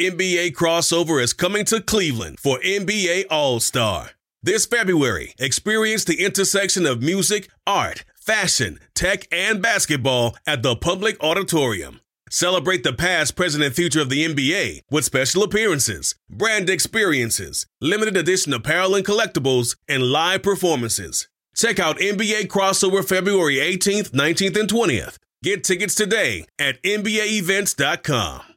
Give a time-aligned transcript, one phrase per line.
[0.00, 4.12] NBA crossover is coming to Cleveland for NBA All Star.
[4.42, 11.22] This February, experience the intersection of music, art, fashion, tech, and basketball at the Public
[11.22, 12.00] Auditorium.
[12.30, 18.16] Celebrate the past, present, and future of the NBA with special appearances, brand experiences, limited
[18.16, 21.28] edition apparel and collectibles, and live performances.
[21.54, 25.18] Check out NBA Crossover February 18th, 19th, and 20th.
[25.42, 28.51] Get tickets today at NBAEvents.com.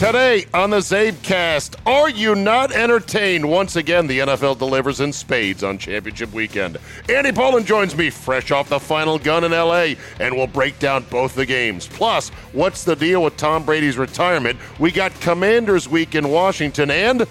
[0.00, 3.46] Today on the Czabecast, are you not entertained?
[3.46, 6.78] Once again, the NFL delivers in spades on championship weekend.
[7.10, 11.04] Andy Pollin joins me fresh off the final gun in LA, and we'll break down
[11.10, 11.86] both the games.
[11.86, 14.58] Plus, what's the deal with Tom Brady's retirement?
[14.78, 17.26] We got Commanders Week in Washington, and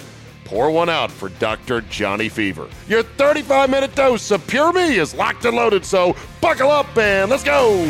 [0.45, 1.81] pour one out for Dr.
[1.81, 2.69] Johnny Fever.
[2.87, 7.31] Your 35 minute dose of Pure Me is locked and loaded, so buckle up and
[7.31, 7.77] let's go!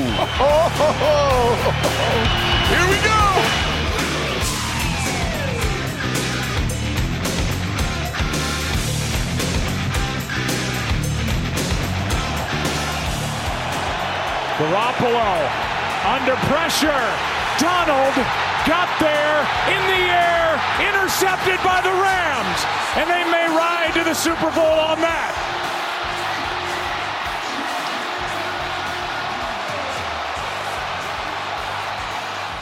[2.70, 3.18] Here we go!
[14.60, 15.32] Garoppolo
[16.04, 17.07] under pressure.
[17.60, 18.13] Donald
[18.68, 19.40] got there
[19.71, 22.60] in the air, intercepted by the Rams,
[22.98, 25.35] and they may ride to the Super Bowl on that.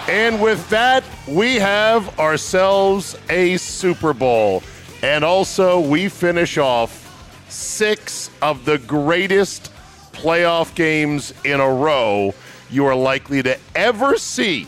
[0.07, 4.61] And with that, we have ourselves a Super Bowl.
[5.01, 7.03] And also, we finish off
[7.49, 9.71] six of the greatest
[10.17, 12.33] playoff games in a row
[12.71, 14.67] you are likely to ever see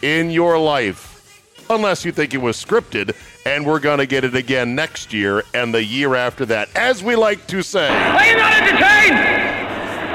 [0.00, 4.34] in your life, unless you think it was scripted, and we're going to get it
[4.34, 6.74] again next year and the year after that.
[6.74, 9.18] As we like to say, Are you not entertained?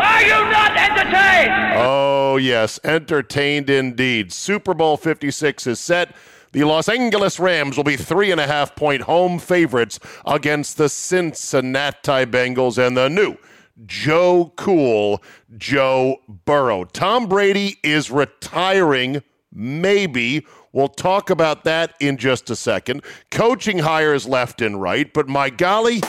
[0.01, 1.73] Are you not entertained?
[1.77, 4.33] oh, yes, entertained indeed.
[4.33, 6.15] Super Bowl 56 is set.
[6.53, 10.89] The Los Angeles Rams will be three and a half point home favorites against the
[10.89, 13.37] Cincinnati Bengals and the new
[13.85, 15.21] Joe Cool,
[15.57, 16.83] Joe Burrow.
[16.85, 20.45] Tom Brady is retiring, maybe.
[20.71, 23.01] We'll talk about that in just a second.
[23.29, 26.01] Coaching hires left and right, but my golly,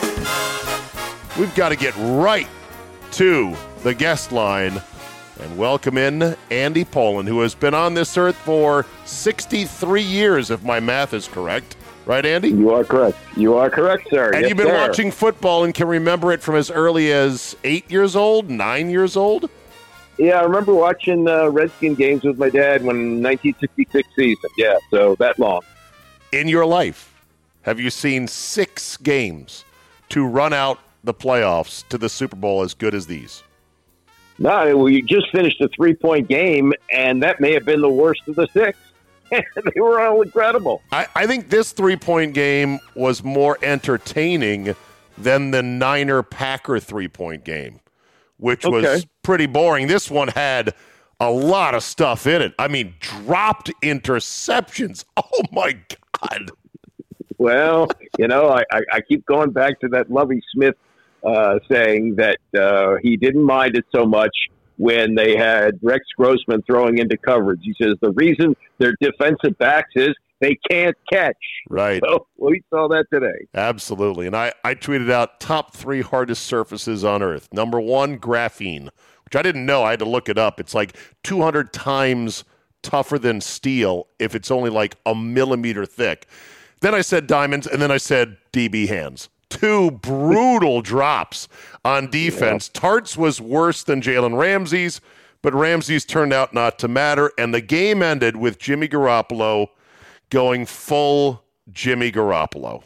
[1.38, 2.48] we've got to get right
[3.12, 4.80] to the guest line
[5.40, 10.62] and welcome in Andy Pollin, who has been on this earth for 63 years, if
[10.62, 11.76] my math is correct.
[12.04, 12.48] Right, Andy?
[12.48, 13.16] You are correct.
[13.36, 14.30] You are correct, sir.
[14.32, 14.74] And Yes, you've been sir.
[14.74, 19.16] watching football and can remember it from as early as eight years old, nine years
[19.16, 19.48] old?
[20.18, 24.50] Yeah, I remember watching uh, Redskin games with my dad when 1966 season.
[24.58, 25.62] Yeah, so that long.
[26.32, 27.14] In your life,
[27.62, 29.64] have you seen six games
[30.10, 33.42] to run out the playoffs to the Super Bowl as good as these?
[34.38, 38.22] No, we just finished a three point game, and that may have been the worst
[38.26, 38.76] of the six.
[39.74, 40.82] they were all incredible.
[40.92, 44.74] I, I think this three point game was more entertaining
[45.18, 47.80] than the Niner Packer three point game,
[48.38, 49.86] which was pretty boring.
[49.86, 50.74] This one had
[51.20, 52.54] a lot of stuff in it.
[52.58, 55.04] I mean, dropped interceptions.
[55.16, 55.78] Oh my
[56.20, 56.50] God.
[57.38, 57.88] Well,
[58.18, 60.76] you know, I, I, I keep going back to that Lovie Smith
[61.24, 64.34] uh, saying that uh, he didn't mind it so much
[64.76, 67.60] when they had Rex Grossman throwing into coverage.
[67.62, 70.10] He says the reason they're defensive backs is
[70.40, 71.36] they can't catch.
[71.70, 72.02] Right.
[72.04, 73.46] So we saw that today.
[73.54, 74.26] Absolutely.
[74.26, 77.48] And I, I tweeted out top three hardest surfaces on Earth.
[77.52, 78.88] Number one, graphene,
[79.24, 79.84] which I didn't know.
[79.84, 80.58] I had to look it up.
[80.58, 82.44] It's like 200 times
[82.82, 86.26] tougher than steel if it's only like a millimeter thick.
[86.80, 89.28] Then I said diamonds, and then I said DB hands.
[89.52, 91.46] Two brutal drops
[91.84, 92.68] on defense.
[92.68, 95.00] Tartt's was worse than Jalen Ramsey's,
[95.42, 97.30] but Ramsey's turned out not to matter.
[97.36, 99.68] And the game ended with Jimmy Garoppolo
[100.30, 102.82] going full Jimmy Garoppolo.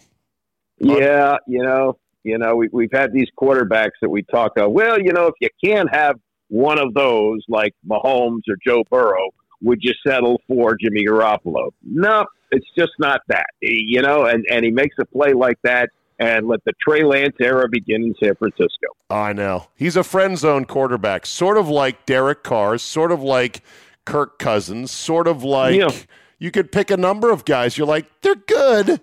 [0.78, 4.72] Yeah, you know, you know, we, we've had these quarterbacks that we talk of.
[4.72, 6.16] Well, you know, if you can't have
[6.48, 9.30] one of those, like Mahomes or Joe Burrow,
[9.62, 11.70] would you settle for Jimmy Garoppolo?
[11.82, 13.46] No, it's just not that.
[13.60, 17.36] You know, and and he makes a play like that, and let the Trey Lance
[17.40, 18.86] era begin in San Francisco.
[19.10, 19.68] I know.
[19.76, 23.62] He's a friend zone quarterback, sort of like Derek Carr, sort of like
[24.04, 25.90] Kirk Cousins, sort of like Yeah.
[26.38, 27.76] you could pick a number of guys.
[27.76, 29.00] You're like, they're good.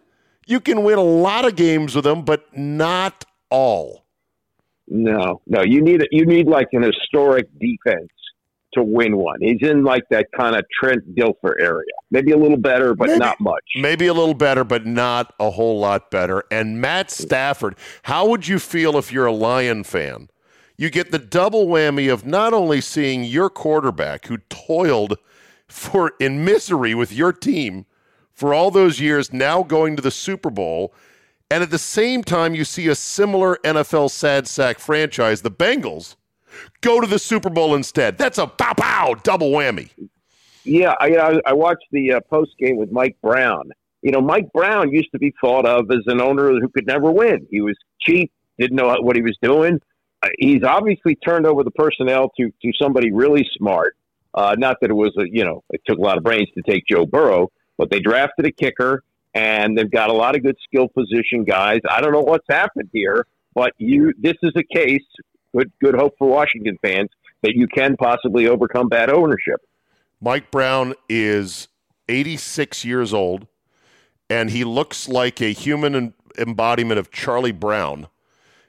[0.48, 4.04] You can win a lot of games with them, but not all.
[4.88, 8.09] No, no, you need you need like an historic defense
[8.74, 9.40] to win one.
[9.42, 13.20] He's in like that kind of Trent Dilfer area, maybe a little better, but Maybe-
[13.20, 13.64] not much.
[13.75, 16.44] Maybe a little better, but not a whole lot better.
[16.52, 17.12] And Matt mm.
[17.12, 20.30] Stafford, how would you feel if you're a Lion fan?
[20.78, 25.18] You get the double whammy of not only seeing your quarterback who toiled
[25.68, 27.86] for in misery with your team
[28.31, 30.94] for all those years, now going to the Super Bowl.
[31.52, 36.16] And at the same time, you see a similar NFL sad sack franchise, the Bengals,
[36.82, 38.18] go to the Super Bowl instead.
[38.18, 39.90] That's a pow pow double whammy.
[40.64, 43.72] Yeah, I, I, I watched the uh, post game with Mike Brown.
[44.02, 47.12] You know, Mike Brown used to be thought of as an owner who could never
[47.12, 47.48] win.
[47.50, 49.80] He was cheap, didn't know what he was doing.
[50.22, 53.96] Uh, he's obviously turned over the personnel to to somebody really smart.
[54.34, 56.62] Uh, not that it was a you know it took a lot of brains to
[56.70, 59.04] take Joe Burrow, but they drafted a kicker
[59.34, 61.80] and they've got a lot of good skill position guys.
[61.90, 65.04] I don't know what's happened here, but you this is a case.
[65.56, 67.10] Good good hope for Washington fans
[67.42, 69.60] that you can possibly overcome bad ownership.
[70.22, 71.68] Mike Brown is
[72.08, 73.48] 86 years old,
[74.30, 78.08] and he looks like a human embodiment of Charlie Brown.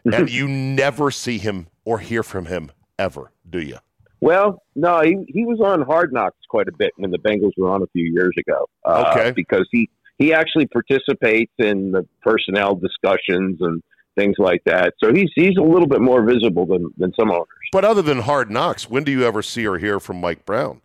[0.12, 3.78] and you never see him or hear from him ever, do you?
[4.20, 7.70] Well, no, he, he was on Hard Knocks quite a bit when the Bengals were
[7.70, 8.68] on a few years ago.
[8.84, 9.30] Uh, okay.
[9.30, 9.88] Because he,
[10.18, 13.82] he actually participates in the personnel discussions and
[14.14, 14.94] things like that.
[15.02, 17.46] So he's he's a little bit more visible than, than some owners.
[17.72, 20.80] But other than Hard Knocks, when do you ever see or hear from Mike Brown?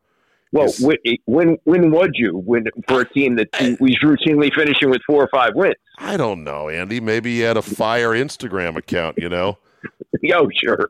[0.52, 3.50] Well, is, when, when when would you when for a team that
[3.80, 5.76] was routinely finishing with four or five wins?
[6.00, 7.00] I don't know, Andy.
[7.00, 9.18] Maybe he had a fire Instagram account.
[9.20, 9.58] You know.
[10.22, 10.90] Yo, oh, sure.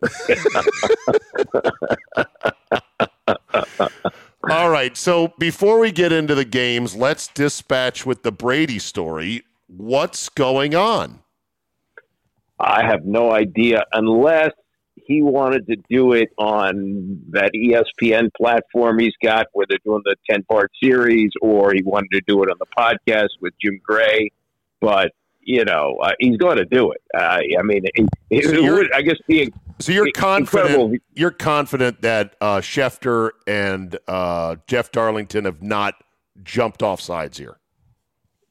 [4.50, 4.96] All right.
[4.96, 9.44] So before we get into the games, let's dispatch with the Brady story.
[9.68, 11.20] What's going on?
[12.60, 14.52] I have no idea unless
[14.96, 20.16] he wanted to do it on that ESPN platform he's got where they're doing the
[20.30, 24.32] 10 part series, or he wanted to do it on the podcast with Jim Gray.
[24.82, 25.12] But
[25.42, 27.02] you know, uh, he's going to do it.
[27.16, 30.70] Uh, I mean, it, it, so it would, I guess, being so you're confident.
[30.70, 30.98] Incredible.
[31.16, 35.96] You're confident that uh, Schefter and uh, Jeff Darlington have not
[36.44, 37.58] jumped off sides here.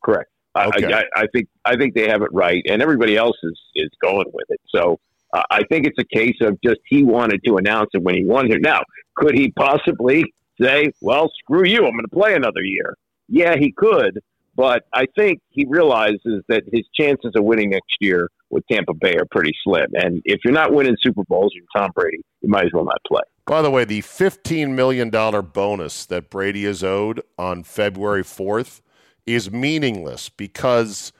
[0.02, 0.30] Correct.
[0.66, 0.92] Okay.
[0.92, 3.90] I, I, I, think I think they have it right, and everybody else is is
[4.02, 4.60] going with it.
[4.68, 4.98] So
[5.32, 8.24] uh, I think it's a case of just he wanted to announce it when he
[8.24, 8.62] wanted it.
[8.62, 8.82] Now,
[9.16, 10.24] could he possibly
[10.60, 12.96] say, "Well, screw you, I'm going to play another year"?
[13.28, 14.20] Yeah, he could,
[14.58, 19.14] but I think he realizes that his chances of winning next year with Tampa Bay
[19.16, 19.86] are pretty slim.
[19.94, 22.98] And if you're not winning Super Bowls, you're Tom Brady, you might as well not
[23.06, 23.22] play.
[23.46, 28.80] By the way, the $15 million bonus that Brady is owed on February 4th
[29.28, 31.12] is meaningless because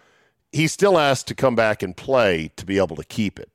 [0.53, 3.51] he still has to come back and play to be able to keep it.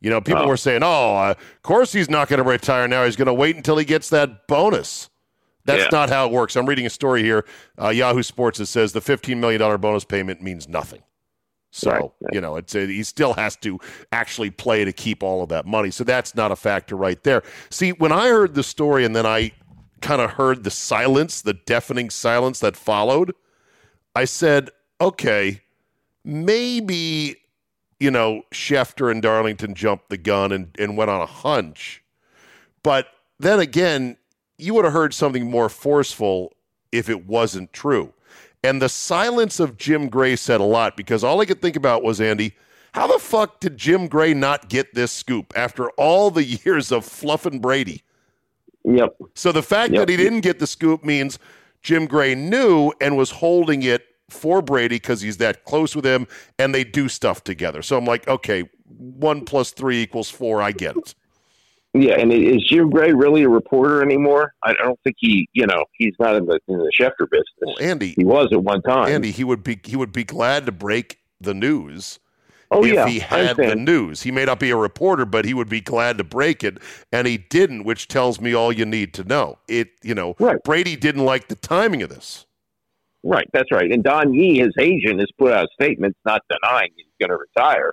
[0.00, 0.48] You know, people oh.
[0.48, 3.04] were saying, oh, uh, of course he's not going to retire now.
[3.04, 5.08] He's going to wait until he gets that bonus.
[5.64, 5.88] That's yeah.
[5.90, 6.56] not how it works.
[6.56, 7.46] I'm reading a story here,
[7.80, 11.02] uh, Yahoo Sports, that says the $15 million bonus payment means nothing.
[11.70, 13.80] So, right, you know, it's a, he still has to
[14.12, 15.90] actually play to keep all of that money.
[15.90, 17.42] So that's not a factor right there.
[17.70, 19.52] See, when I heard the story and then I
[20.02, 23.34] kind of heard the silence, the deafening silence that followed,
[24.14, 24.70] I said,
[25.00, 25.60] okay,
[26.24, 27.36] maybe,
[27.98, 32.02] you know, Schefter and Darlington jumped the gun and, and went on a hunch.
[32.82, 33.08] But
[33.38, 34.16] then again,
[34.58, 36.52] you would have heard something more forceful
[36.92, 38.12] if it wasn't true.
[38.62, 42.02] And the silence of Jim Gray said a lot because all I could think about
[42.02, 42.54] was Andy,
[42.94, 47.04] how the fuck did Jim Gray not get this scoop after all the years of
[47.04, 48.02] fluffing Brady?
[48.84, 49.16] Yep.
[49.34, 50.00] So the fact yep.
[50.00, 51.38] that he didn't get the scoop means
[51.84, 56.26] Jim Gray knew and was holding it for Brady because he's that close with him
[56.58, 57.82] and they do stuff together.
[57.82, 60.60] So I'm like, okay, one plus three equals four.
[60.60, 61.14] I get it.
[61.92, 64.52] Yeah, and is Jim Gray really a reporter anymore?
[64.64, 67.46] I don't think he, you know, he's not in the in the Schefter business.
[67.60, 69.08] Well, Andy, he was at one time.
[69.12, 72.18] Andy, he would be he would be glad to break the news.
[72.70, 74.22] Oh, if yeah, he had the news.
[74.22, 76.78] He may not be a reporter, but he would be glad to break it,
[77.12, 79.58] and he didn't, which tells me all you need to know.
[79.68, 80.62] It, you know, right.
[80.64, 82.46] Brady didn't like the timing of this.
[83.22, 83.90] Right, that's right.
[83.90, 87.92] And Don Yee, his agent, has put out statements not denying he's going to retire.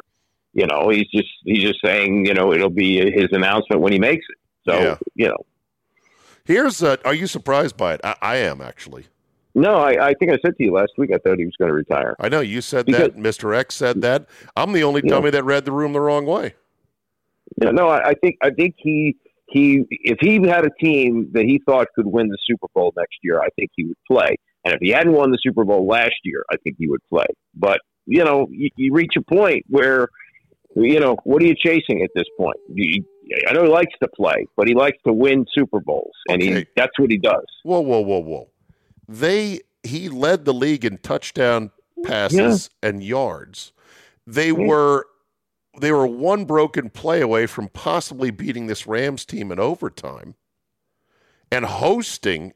[0.53, 3.99] You know, he's just he's just saying, you know, it'll be his announcement when he
[3.99, 4.37] makes it.
[4.69, 4.97] So, yeah.
[5.15, 5.45] you know.
[6.43, 8.01] Here's uh, are you surprised by it?
[8.03, 9.05] I, I am actually.
[9.53, 11.69] No, I, I, think I said to you last week I thought he was going
[11.69, 12.15] to retire.
[12.19, 13.17] I know you said because, that.
[13.17, 13.55] Mr.
[13.55, 14.27] X said that.
[14.55, 16.55] I'm the only dummy that read the room the wrong way.
[17.61, 19.17] Yeah, no, I, I think I think he
[19.49, 23.17] he if he had a team that he thought could win the Super Bowl next
[23.23, 24.37] year, I think he would play.
[24.63, 27.25] And if he hadn't won the Super Bowl last year, I think he would play.
[27.53, 30.07] But you know, you, you reach a point where
[30.75, 32.57] you know, what are you chasing at this point?
[32.73, 33.03] You,
[33.47, 36.59] I know he likes to play, but he likes to win Super Bowls, and okay.
[36.59, 37.45] he that's what he does.
[37.63, 38.49] Whoa, whoa, whoa, whoa!
[39.07, 41.71] They he led the league in touchdown
[42.03, 42.89] passes yeah.
[42.89, 43.71] and yards.
[44.25, 44.67] They yeah.
[44.67, 45.07] were
[45.79, 50.35] they were one broken play away from possibly beating this Rams team in overtime
[51.51, 52.53] and hosting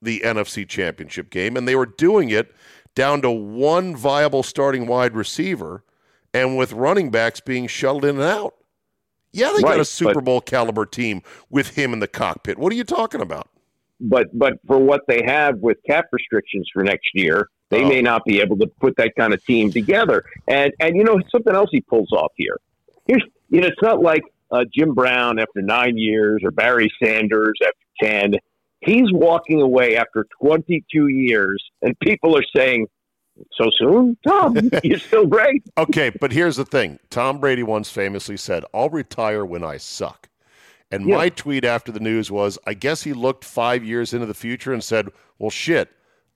[0.00, 2.54] the NFC Championship game, and they were doing it
[2.94, 5.82] down to one viable starting wide receiver
[6.32, 8.54] and with running backs being shuttled in and out.
[9.32, 12.58] Yeah, they right, got a Super Bowl caliber team with him in the cockpit.
[12.58, 13.48] What are you talking about?
[14.00, 17.88] But but for what they have with cap restrictions for next year, they oh.
[17.88, 20.24] may not be able to put that kind of team together.
[20.48, 22.58] And and you know something else he pulls off here.
[23.06, 27.58] Here's you know it's not like uh, Jim Brown after nine years or Barry Sanders
[27.62, 28.34] after ten.
[28.80, 32.86] He's walking away after 22 years, and people are saying,
[33.52, 34.16] so soon?
[34.26, 35.62] Tom, you're still great.
[35.78, 40.28] okay, but here's the thing Tom Brady once famously said, I'll retire when I suck.
[40.94, 41.16] And yeah.
[41.16, 44.72] my tweet after the news was, I guess he looked five years into the future
[44.72, 45.08] and said,
[45.38, 45.90] Well, shit,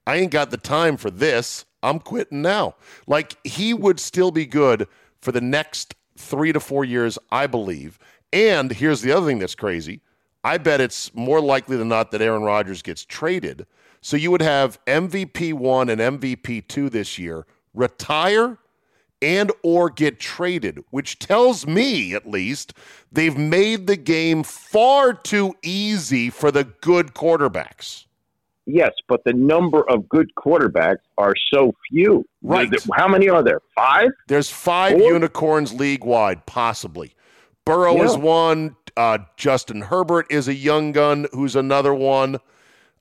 [0.06, 1.64] I ain't got the time for this.
[1.82, 2.74] I'm quitting now.
[3.06, 4.86] Like he would still be good
[5.20, 7.98] for the next three to four years, I believe.
[8.32, 10.00] And here's the other thing that's crazy.
[10.42, 13.66] I bet it's more likely than not that Aaron Rodgers gets traded
[14.00, 18.58] so you would have MVP 1 and MVP 2 this year retire
[19.20, 22.72] and or get traded, which tells me at least
[23.10, 28.06] they've made the game far too easy for the good quarterbacks.
[28.66, 32.26] Yes, but the number of good quarterbacks are so few.
[32.42, 32.70] Right.
[32.94, 33.60] How many are there?
[33.74, 34.10] Five?
[34.26, 35.10] There's five Four?
[35.10, 37.14] unicorns league wide, possibly.
[37.64, 38.04] Burrow yeah.
[38.04, 38.76] is one.
[38.94, 42.38] Uh, Justin Herbert is a young gun who's another one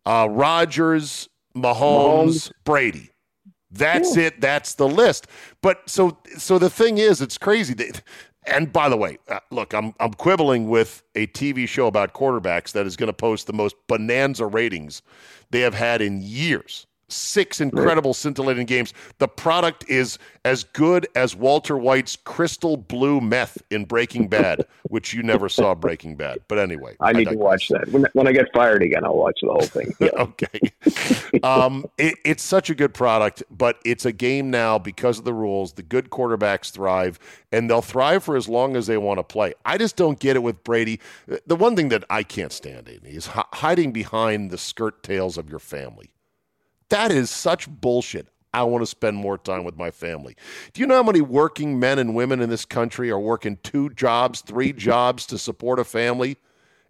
[0.05, 3.11] uh, Rodgers, Mahomes, Mahomes, Brady.
[3.77, 4.41] That's it.
[4.41, 5.27] That's the list.
[5.61, 7.75] But so so the thing is, it's crazy.
[8.45, 12.71] And by the way, uh, look, I'm I'm quibbling with a TV show about quarterbacks
[12.71, 15.01] that is going to post the most bonanza ratings
[15.51, 18.93] they have had in years six incredible scintillating games.
[19.19, 25.13] The product is as good as Walter White's crystal blue meth in Breaking Bad, which
[25.13, 26.39] you never saw Breaking Bad.
[26.47, 27.89] But anyway, I need I to watch that.
[27.89, 29.87] When, when I get fired again, I'll watch the whole thing.
[29.99, 30.09] Yeah.
[30.15, 30.59] okay.
[31.43, 35.33] um, it, it's such a good product, but it's a game now because of the
[35.33, 35.73] rules.
[35.73, 37.19] The good quarterbacks thrive,
[37.51, 39.53] and they'll thrive for as long as they want to play.
[39.65, 40.99] I just don't get it with Brady.
[41.47, 45.49] The one thing that I can't stand in is hiding behind the skirt tails of
[45.49, 46.11] your family.
[46.89, 48.27] That is such bullshit.
[48.53, 50.35] I want to spend more time with my family.
[50.73, 53.89] Do you know how many working men and women in this country are working two
[53.91, 56.37] jobs, three jobs to support a family?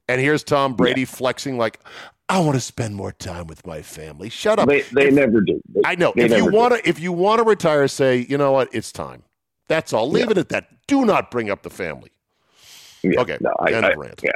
[0.08, 1.08] And here's Tom Brady yeah.
[1.08, 1.80] flexing like,
[2.30, 4.30] I want to spend more time with my family.
[4.30, 4.70] Shut up.
[4.70, 5.62] They, they if, never do.
[5.70, 6.13] They, I know.
[6.16, 9.24] If you want to, if you want to retire, say, you know what, it's time.
[9.68, 10.10] That's all.
[10.10, 10.32] Leave yeah.
[10.32, 10.88] it at that.
[10.88, 12.12] Do not bring up the family.
[13.04, 13.38] Yeah, okay.
[13.42, 14.22] No, I, end I, rant.
[14.24, 14.32] Yeah.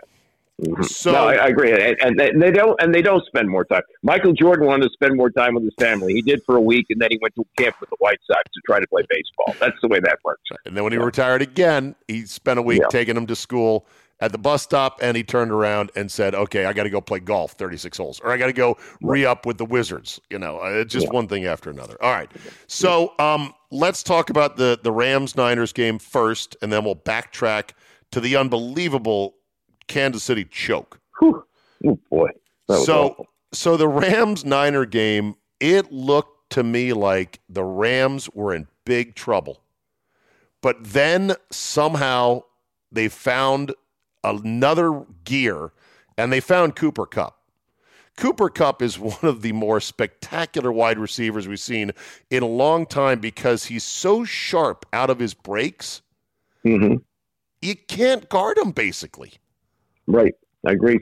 [0.61, 0.83] Mm-hmm.
[0.83, 3.81] So no, I, I, agree, and, and, they don't and they don't spend more time.
[4.03, 6.13] Michael Jordan wanted to spend more time with his family.
[6.13, 8.43] He did for a week, and then he went to camp with the White Sox
[8.43, 9.55] to try to play baseball.
[9.59, 10.43] That's the way that works.
[10.65, 11.05] And then when he yeah.
[11.05, 12.87] retired again, he spent a week yeah.
[12.89, 13.87] taking him to school
[14.19, 17.01] at the bus stop, and he turned around and said, "Okay, I got to go
[17.01, 20.21] play golf, thirty six holes, or I got to go re up with the Wizards."
[20.29, 21.13] You know, uh, it's just yeah.
[21.13, 21.97] one thing after another.
[22.01, 22.29] All right,
[22.67, 27.71] so um, let's talk about the the Rams Niners game first, and then we'll backtrack
[28.11, 29.35] to the unbelievable
[29.91, 30.99] Kansas City choke.
[31.19, 31.45] Whew.
[31.85, 32.29] Oh boy.
[32.69, 33.27] So awful.
[33.51, 39.15] so the Rams Niner game, it looked to me like the Rams were in big
[39.15, 39.61] trouble.
[40.61, 42.43] But then somehow
[42.91, 43.73] they found
[44.23, 45.73] another gear
[46.17, 47.37] and they found Cooper Kupp.
[48.15, 51.91] Cooper Kupp is one of the more spectacular wide receivers we've seen
[52.29, 56.01] in a long time because he's so sharp out of his breaks.
[56.65, 56.97] Mm-hmm.
[57.61, 59.33] You can't guard him basically.
[60.07, 60.33] Right.
[60.65, 60.99] I agree.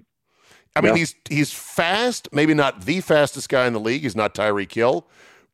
[0.76, 1.00] I mean, yeah.
[1.00, 4.04] he's he's fast, maybe not the fastest guy in the league.
[4.04, 5.08] He's not Tyreek Hill,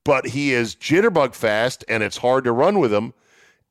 [0.04, 3.14] but he is jitterbug fast, and it's hard to run with him.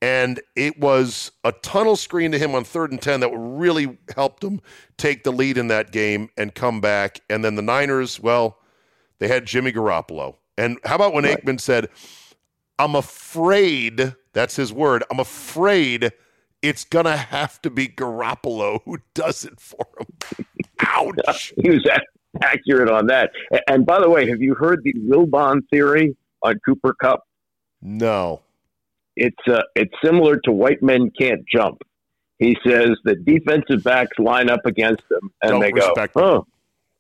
[0.03, 4.45] And it was a tunnel screen to him on third and 10 that really helped
[4.45, 4.61] him
[4.99, 7.21] take the lead in that game and come back.
[7.31, 8.59] And then the Niners, well,
[9.19, 10.37] they had Jimmy Garoppolo.
[10.59, 11.43] And how about when right.
[11.43, 11.89] Aikman said,
[12.79, 16.13] I'm afraid, that's his word, I'm afraid
[16.65, 20.47] it's going to have to be Garoppolo who does it for him.
[20.81, 21.53] Ouch.
[21.63, 21.87] he was
[22.43, 23.33] accurate on that.
[23.69, 27.23] And by the way, have you heard the Wilbon theory on Cooper Kupp?
[27.83, 28.41] No.
[29.15, 31.83] It's uh, it's similar to white men can't jump.
[32.39, 36.47] He says the defensive backs line up against them, and Don't they go, oh,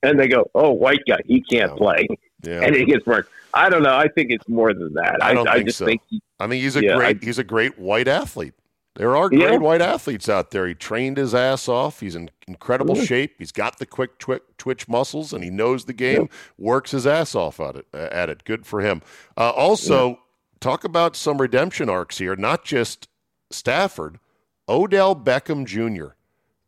[0.02, 1.76] and they go, oh, white guy, he can't no.
[1.76, 2.06] play,
[2.42, 2.60] yeah.
[2.60, 3.24] and he gets burned.
[3.52, 3.96] I don't know.
[3.96, 5.18] I think it's more than that.
[5.20, 5.86] I, don't I, think just so.
[5.86, 8.54] think he, I think he's a yeah, great I, he's a great white athlete.
[8.96, 9.56] There are great yeah.
[9.56, 10.68] white athletes out there.
[10.68, 11.98] He trained his ass off.
[11.98, 13.04] He's in incredible mm.
[13.04, 13.34] shape.
[13.38, 16.22] He's got the quick twi- twitch muscles, and he knows the game.
[16.22, 16.66] Yeah.
[16.66, 17.86] Works his ass off at it.
[17.92, 18.44] At it.
[18.44, 19.02] Good for him.
[19.36, 20.16] Uh, also, yeah.
[20.60, 22.36] talk about some redemption arcs here.
[22.36, 23.08] Not just
[23.50, 24.20] Stafford.
[24.68, 26.14] Odell Beckham Jr.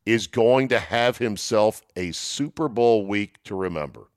[0.05, 4.09] is going to have himself a Super Bowl week to remember.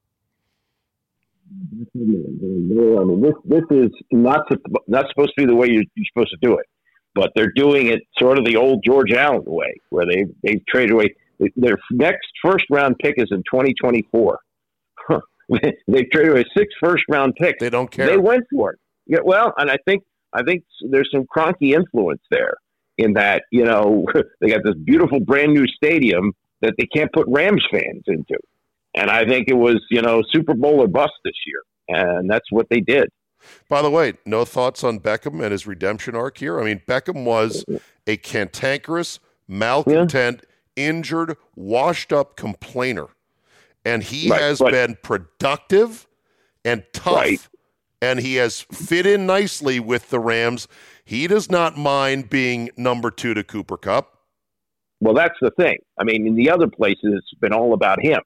[1.52, 4.42] I mean, this this is not
[4.88, 6.66] not supposed to be the way you're, you're supposed to do it,
[7.16, 10.92] but they're doing it sort of the old George Allen way, where they they've traded
[10.92, 11.16] away
[11.56, 14.40] their next first round pick is in 2024.
[15.88, 17.60] they traded away six first round picks.
[17.60, 18.08] They don't care.
[18.08, 18.80] They went for it.
[19.08, 22.56] Yeah, well, and I think I think there's some Kroenke influence there
[22.98, 24.06] in that you know
[24.42, 28.38] they got this beautiful brand new stadium that they can't put Rams fans into,
[28.96, 32.46] and I think it was you know Super Bowl or bust this year, and that's
[32.52, 33.10] what they did.
[33.68, 36.60] By the way, no thoughts on Beckham and his redemption arc here.
[36.60, 37.66] I mean, Beckham was
[38.08, 40.90] a cantankerous, malcontent, yeah.
[40.90, 43.08] injured, washed-up complainer,
[43.86, 46.08] and he right, has been productive
[46.66, 47.16] and tough.
[47.16, 47.48] Right
[48.02, 50.68] and he has fit in nicely with the Rams.
[51.04, 54.18] He does not mind being number two to Cooper Kupp.
[55.02, 55.78] Well, that's the thing.
[55.98, 58.20] I mean, in the other places, it's been all about him.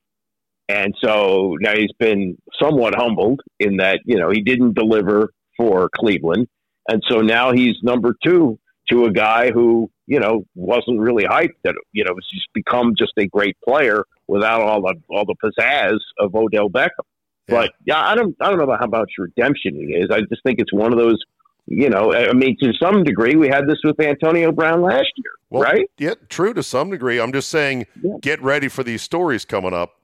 [0.70, 5.90] And so now he's been somewhat humbled in that, you know, he didn't deliver for
[5.96, 6.48] Cleveland.
[6.88, 11.56] And so now he's number two to a guy who, you know, wasn't really hyped
[11.64, 15.36] that, you know, has just become just a great player without all the all the
[15.44, 17.06] pizzazz of Odell Beckham.
[17.48, 20.10] But yeah, I don't I don't know about how much redemption it is.
[20.12, 21.18] I just think it's one of those.
[21.66, 25.32] You know, I mean, to some degree, we had this with Antonio Brown last year,
[25.50, 25.90] well, right?
[25.98, 27.22] Yeah, true to some degree.
[27.22, 28.16] I'm just saying, yeah.
[28.22, 30.03] get ready for these stories coming up.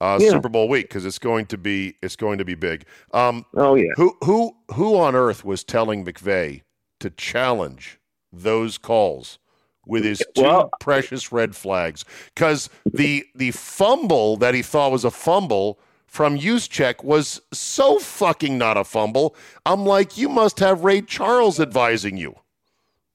[0.00, 0.30] Uh, yeah.
[0.30, 2.84] Super Bowl week because it's going to be it's going to be big.
[3.12, 3.92] Um, oh yeah.
[3.96, 6.62] Who who who on earth was telling McVay
[7.00, 8.00] to challenge
[8.32, 9.38] those calls
[9.86, 12.04] with his two well, precious red flags?
[12.34, 18.58] Because the the fumble that he thought was a fumble from Juszczyk was so fucking
[18.58, 19.34] not a fumble.
[19.66, 22.34] I'm like, you must have Ray Charles advising you.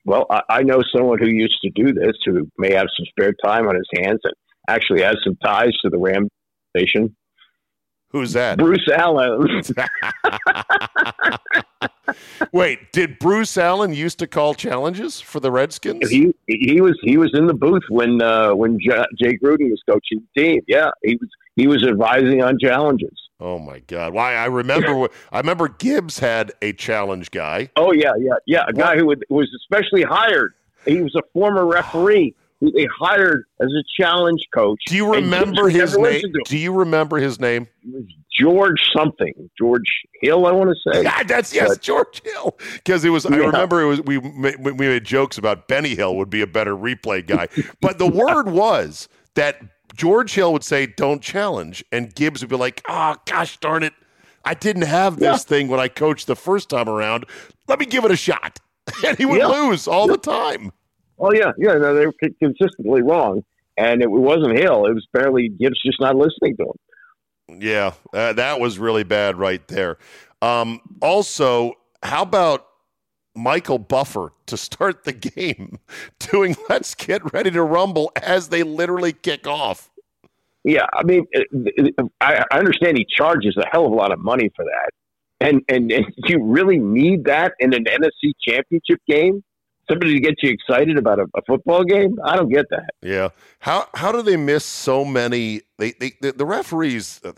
[0.06, 3.34] Well, I, I know someone who used to do this who may have some spare
[3.44, 4.34] time on his hands and
[4.68, 6.30] actually has some ties to the Ram
[6.76, 7.16] station.
[8.12, 8.58] Who's that?
[8.58, 9.62] Bruce Allen.
[12.52, 16.10] Wait, did Bruce Allen used to call challenges for the Redskins?
[16.10, 19.82] He he was he was in the booth when uh, when J- Jay Gruden was
[19.88, 20.62] coaching the team.
[20.68, 23.14] Yeah, he was he was advising on challenges.
[23.40, 24.14] Oh my God!
[24.14, 27.70] Why I remember I remember Gibbs had a challenge guy.
[27.76, 28.66] Oh yeah, yeah, yeah.
[28.68, 30.54] A guy who was especially hired.
[30.86, 34.80] He was a former referee who they hired as a challenge coach.
[34.88, 36.22] Do you remember his name?
[36.46, 37.68] Do you remember his name?
[38.38, 39.50] George something.
[39.58, 39.90] George
[40.22, 41.04] Hill, I want to say.
[41.04, 42.58] Yeah, that's yes, but, George Hill.
[42.74, 43.26] Because it was.
[43.26, 43.36] Yeah.
[43.36, 44.02] I remember it was.
[44.02, 47.48] We we made jokes about Benny Hill would be a better replay guy,
[47.82, 49.62] but the word was that
[49.96, 53.94] George Hill would say, "Don't challenge," and Gibbs would be like, "Oh gosh darn it,
[54.46, 55.38] I didn't have this yeah.
[55.38, 57.26] thing when I coached the first time around.
[57.68, 58.60] Let me give it a shot."
[59.06, 59.46] And he would yeah.
[59.46, 60.72] lose all the time.
[61.20, 61.74] Oh yeah, yeah.
[61.74, 63.44] No, they were consistently wrong,
[63.78, 64.86] and it wasn't Hill.
[64.86, 67.62] It was barely Gibbs just not listening to him.
[67.62, 69.98] Yeah, uh, that was really bad right there.
[70.42, 72.68] Um, also, how about
[73.36, 75.80] Michael Buffer to start the game,
[76.20, 79.90] doing "Let's get ready to rumble" as they literally kick off?
[80.64, 81.26] Yeah, I mean,
[82.22, 84.90] I understand he charges a hell of a lot of money for that,
[85.42, 89.44] and and, and you really need that in an NFC Championship game
[89.90, 92.18] somebody to get you excited about a, a, football game?
[92.24, 92.90] I don't get that.
[93.02, 93.30] Yeah.
[93.60, 95.62] How how do they miss so many?
[95.78, 97.34] They, they the, the referees uh,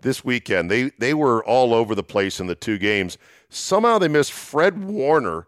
[0.00, 3.18] this weekend they they were all over the place in the two games.
[3.48, 5.46] Somehow they missed Fred Warner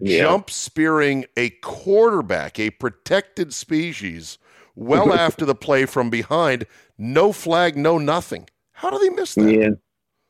[0.00, 0.22] yeah.
[0.22, 4.38] jump spearing a quarterback, a protected species,
[4.74, 6.66] well after the play from behind.
[6.98, 8.48] No flag, no nothing.
[8.72, 9.52] How do they miss that?
[9.52, 9.68] Yeah.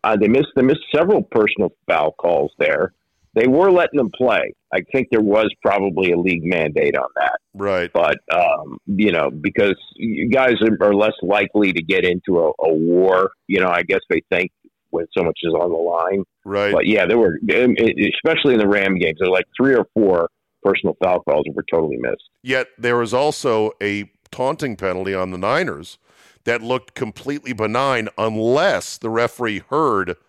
[0.03, 2.95] Uh, they missed they missed several personal foul calls there.
[3.35, 4.55] They were letting them play.
[4.73, 7.39] I think there was probably a league mandate on that.
[7.55, 7.91] Right.
[7.93, 12.75] But, um, you know, because you guys are, less likely to get into a, a,
[12.75, 14.51] war, you know, I guess they think
[14.91, 16.25] when so much is on the line.
[16.45, 16.73] Right.
[16.73, 20.29] But yeah, there were, especially in the Ram games, there were like three or four
[20.63, 22.29] personal foul calls that were totally missed.
[22.43, 25.99] Yet there was also a taunting penalty on the Niners
[26.45, 30.17] that looked completely benign unless the referee heard–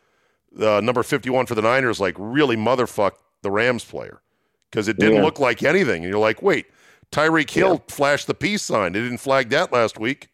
[0.60, 4.22] uh, number 51 for the Niners like really motherfucked the Rams player
[4.70, 5.24] because it didn't yeah.
[5.24, 6.04] look like anything.
[6.04, 6.68] And you're like, wait,
[7.12, 7.94] Tyreek Hill yeah.
[7.94, 8.94] flashed the peace sign.
[8.94, 10.30] They didn't flag that last week.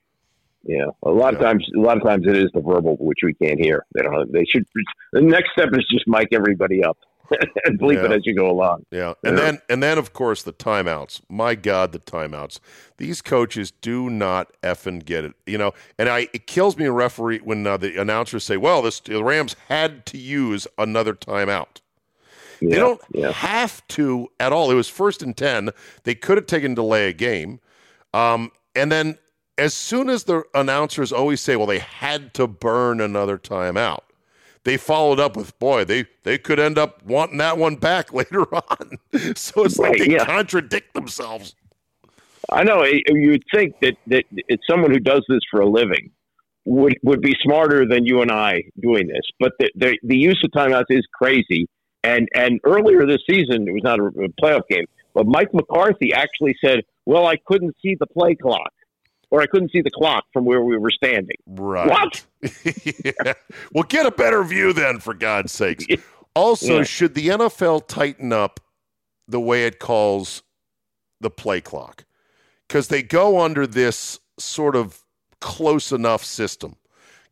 [0.64, 1.40] Yeah, a lot yeah.
[1.40, 3.86] of times, a lot of times it is the verbal which we can't hear.
[3.94, 4.32] They don't.
[4.32, 4.66] They should.
[5.14, 6.98] The next step is just mic everybody up
[7.66, 8.06] and bleep yeah.
[8.06, 8.86] it as you go along.
[8.92, 11.22] Yeah, and then and then of course the timeouts.
[11.30, 12.60] My God, the timeouts.
[12.98, 15.34] These coaches do not effing get it.
[15.46, 18.82] You know, and I it kills me a referee when uh, the announcers say, "Well,
[18.82, 21.82] this the Rams had to use another timeout."
[22.60, 23.32] Yeah, they don't yeah.
[23.32, 24.72] have to at all.
[24.72, 25.70] It was first and ten.
[26.04, 27.60] They could have taken delay a game,
[28.14, 29.18] um, and then
[29.58, 34.02] as soon as the announcers always say, "Well, they had to burn another timeout."
[34.68, 38.44] They followed up with, boy, they they could end up wanting that one back later
[38.54, 39.00] on.
[39.34, 40.26] so it's like Right, they yeah.
[40.26, 41.56] contradict themselves.
[42.52, 46.12] I know eh, you'd think that that it's someone who does this for a living
[46.66, 50.42] would would be smarter than you and I doing this, but the the, the use
[50.44, 51.70] of timeouts is crazy.
[52.04, 56.12] And and earlier this season, it was not a, a playoff game, but Mike McCarthy
[56.14, 58.74] actually said, "Well, I couldn't see the play clock,
[59.30, 61.90] or I couldn't see the clock from where we were standing." Right.
[61.90, 62.26] What?
[63.06, 63.34] yeah.
[63.74, 65.86] Well, get a better view then, for God's sakes.
[66.36, 66.84] Also, Yeah.
[66.84, 68.60] should the NFL tighten up
[69.28, 70.44] the way it calls
[71.20, 72.06] the play clock?
[72.68, 75.04] Because they go under this sort of
[75.42, 76.76] close enough system.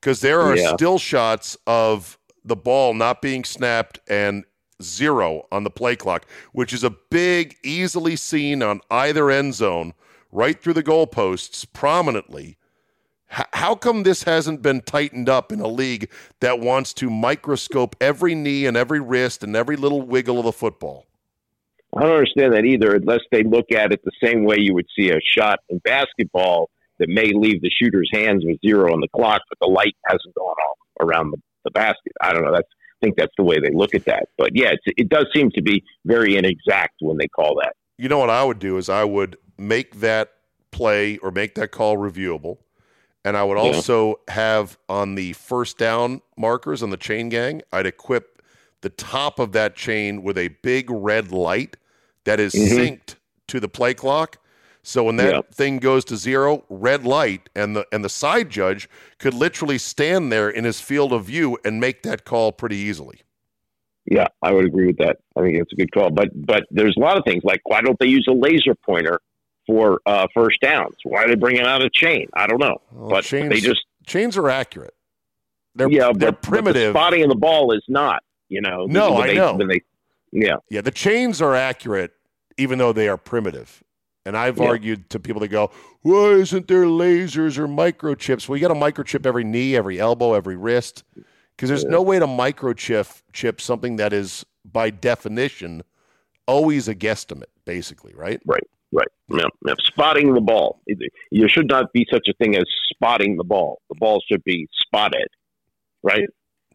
[0.01, 0.73] Because there are Yeah.
[0.75, 4.43] still shots of the ball not being snapped and
[4.81, 9.93] zero on the play clock, which is a big, easily seen on either end zone,
[10.35, 12.57] right through the goalposts prominently.
[13.31, 17.95] H- how come this hasn't been tightened up in a league that wants to microscope
[18.01, 21.05] every knee and every wrist and every little wiggle of the football?
[21.95, 24.87] I don't understand that either, unless they look at it the same way you would
[24.97, 26.69] see a shot in basketball
[26.99, 30.35] that may leave the shooter's hands with zero on the clock, but the light hasn't
[30.35, 32.11] gone off around the, the basket.
[32.21, 32.51] I don't know.
[32.51, 32.67] That's
[33.01, 34.27] I think that's the way they look at that.
[34.37, 37.73] But yeah, it's, it does seem to be very inexact when they call that.
[37.97, 40.33] You know what I would do is I would make that
[40.71, 42.57] play or make that call reviewable.
[43.23, 43.71] And I would Yeah.
[43.71, 48.41] also have on the first down markers on the chain gang, I'd equip
[48.81, 51.77] the top of that chain with a big red light
[52.25, 52.77] that is Mhm.
[52.77, 53.15] synced
[53.47, 54.37] to the play clock.
[54.83, 55.41] So when that Yeah.
[55.51, 58.87] thing goes to zero, red light, and the and the side judge
[59.17, 63.21] could literally stand there in his field of view and make that call pretty easily.
[64.05, 65.17] Yeah, I would agree with that.
[65.35, 66.11] I think it's a good call.
[66.11, 69.19] But but there's a lot of things like why don't they use a laser pointer
[69.67, 70.95] for uh, first downs?
[71.03, 72.27] Why are they bringing out a chain?
[72.33, 72.81] I don't know.
[72.91, 74.93] Well, but chains, they just chains are accurate.
[75.75, 76.93] They're yeah, they're but, but the primitive.
[76.93, 78.23] spotting of the ball is not.
[78.49, 78.85] You know.
[78.85, 79.57] No, I they, know.
[79.57, 79.81] They,
[80.31, 80.57] yeah.
[80.69, 82.13] Yeah, the chains are accurate,
[82.57, 83.83] even though they are primitive.
[84.25, 84.65] And I've Yeah.
[84.67, 88.79] argued to people that go, "Why isn't there lasers or microchips?" Well, you got to
[88.79, 91.03] microchip every knee, every elbow, every wrist,
[91.55, 95.83] because there's no way to microchip chip something that is, by definition,
[96.47, 98.41] always a guesstimate, basically, right?
[98.45, 98.63] Right.
[98.95, 99.07] Right.
[99.81, 100.81] Spotting the ball.
[101.31, 103.81] You should not be such a thing as spotting the ball.
[103.89, 105.27] The ball should be spotted.
[106.03, 106.27] Right.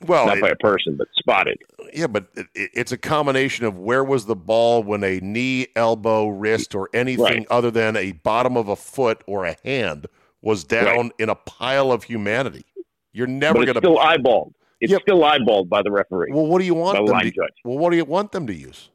[0.06, 1.58] Well, not it- by a person, but spotted.
[1.94, 5.68] yeah, but it, it- it's a combination of where was the ball when a knee,
[5.76, 7.46] elbow, wrist, or anything Right.
[7.50, 10.06] other than a bottom of a foot or a hand
[10.42, 12.64] was down in a pile of humanity.
[13.12, 14.52] You're never going to still eyeballed.
[14.80, 15.02] It's Yep.
[15.02, 16.30] still eyeballed by the referee.
[16.32, 17.24] Well, what do you want them to?
[17.30, 17.52] judge.
[17.64, 18.88] Well, what do you want them to use?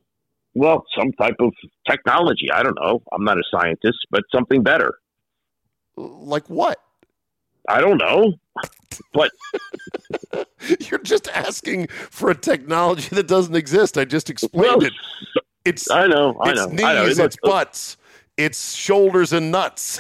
[0.56, 1.54] Well, some type of
[1.90, 2.50] technology.
[2.52, 3.02] I don't know.
[3.12, 4.96] I'm not a scientist, but something better.
[5.98, 6.80] Like what?
[7.68, 8.34] I don't know.
[9.14, 9.32] But
[10.80, 13.98] You're just asking for a technology that doesn't exist.
[13.98, 14.94] I just explained well, it.
[15.66, 16.38] It's I know.
[16.42, 16.68] I it's know.
[16.68, 17.06] knees, I know.
[17.06, 17.98] it's Look, butts,
[18.38, 20.00] it's shoulders and nuts.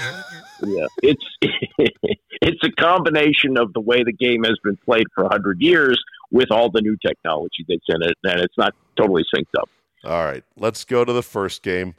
[0.63, 5.61] yeah, it's it's a combination of the way the game has been played for hundred
[5.61, 9.69] years with all the new technology that's in it, and it's not totally synced up.
[10.05, 11.95] All right, let's go to the first game.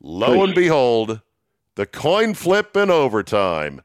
[0.00, 1.20] Lo and behold,
[1.74, 3.82] the coin flip in overtime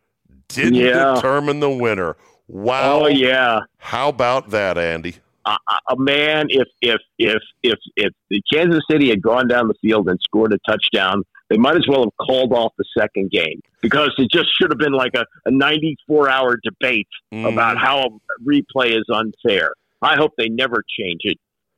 [0.47, 1.13] didn't Yeah.
[1.15, 2.15] determine the winner.
[2.47, 3.03] Wow.
[3.03, 5.15] Oh yeah, How about that, Andy?
[5.45, 5.57] a,
[5.89, 6.47] a man.
[6.49, 10.53] If if if if if the Kansas City had gone down the field and scored
[10.53, 14.47] a touchdown, they might as well have called off the second game because it just
[14.59, 18.09] should have been like a, a 94 hour debate Mm, about how a
[18.43, 19.71] replay is unfair.
[20.01, 21.37] I hope they never change it.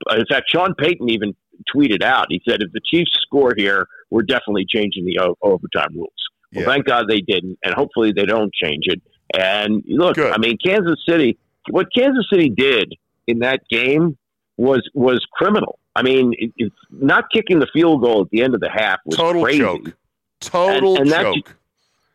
[0.10, 1.36] Uh, In fact, Sean Payton even
[1.74, 2.28] tweeted out.
[2.30, 6.10] He said, "If the Chiefs score here, we're definitely changing the o- overtime rules."
[6.54, 6.70] Well, Yeah.
[6.72, 9.02] thank God they didn't, and hopefully they don't change it.
[9.38, 10.34] And look, Good.
[10.34, 11.38] I mean, Kansas City.
[11.70, 12.94] What Kansas City did
[13.28, 14.18] in that game
[14.58, 15.80] was was criminal.
[15.96, 19.00] I mean, it, it's not kicking the field goal at the end of the half
[19.06, 19.94] was Total crazy joke.
[20.40, 21.56] Total And- and joke.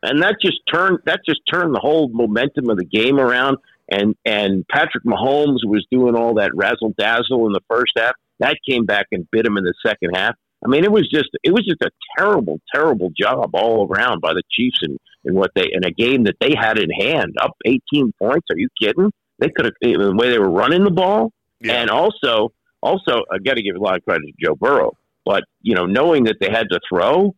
[0.02, 3.58] and that just turned that just turned the whole momentum of the game around.
[3.88, 8.14] And and Patrick Mahomes was doing all that razzle dazzle in the first half.
[8.40, 10.34] That came back and bit him in the second half.
[10.64, 14.32] I mean, it was just it was just a terrible, terrible job all around by
[14.32, 17.52] the Chiefs in, in what they in a game that they had in hand, up
[17.64, 18.46] eighteen points.
[18.50, 19.10] Are you kidding?
[19.38, 21.74] They could have the way they were running the ball, Yeah.
[21.74, 24.92] and also also I got to give a lot of credit to Joe Burrow.
[25.24, 27.34] But you know, knowing that they had to throw,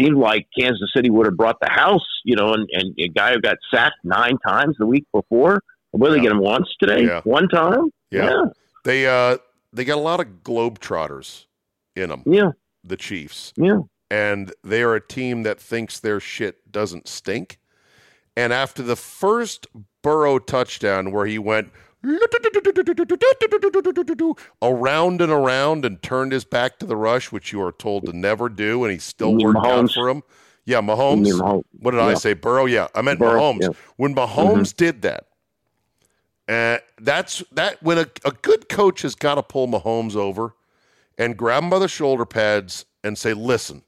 [0.00, 3.32] seemed like Kansas City would have brought the house, you know, and, and a guy
[3.34, 5.60] who got sacked nine times the week before.
[5.92, 6.22] Will they Yeah.
[6.22, 7.04] get him once today?
[7.04, 7.20] Yeah.
[7.24, 7.90] One time?
[8.10, 8.44] Yeah.
[8.84, 9.36] They uh
[9.72, 11.46] they got a lot of globetrotters
[11.96, 12.50] in them, Yeah.
[12.84, 13.52] the Chiefs.
[13.56, 13.78] Yeah.
[14.10, 17.58] and they are a team that thinks their shit doesn't stink.
[18.36, 19.66] And after the first
[20.02, 21.70] Burrow touchdown, where he went
[24.62, 28.12] around and around and turned his back to the rush, which you are told to
[28.12, 30.22] never do, and he still worked out for him.
[30.64, 31.26] Yeah, Mahomes.
[31.32, 31.62] Mahomes.
[31.80, 32.34] What did I say?
[32.34, 32.66] Burrow.
[32.66, 33.58] Yeah, I meant Burrow, Mahomes.
[33.62, 33.68] yeah.
[33.68, 33.92] Mm-hmm.
[33.96, 35.24] When Mahomes did that,
[36.52, 37.82] uh, that's that.
[37.82, 40.54] When a, a good coach has got to pull Mahomes over
[41.18, 43.82] and grab him by the shoulder pads and say, "Listen,